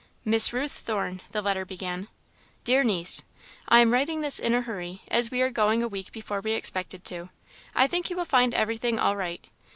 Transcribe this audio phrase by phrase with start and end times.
[0.25, 2.07] "Miss Ruth Thorne," the letter began,
[2.63, 3.21] "Dear Niece:
[3.69, 6.53] "I am writing this in a hurry, as we are going a week before we
[6.53, 7.29] expected to.
[7.75, 9.45] I think you will find everything all right.